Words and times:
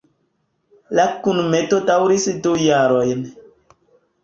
La 0.99 1.05
kunmeto 1.27 1.79
daŭris 1.91 2.27
du 2.47 2.55
jarojn. 2.65 3.25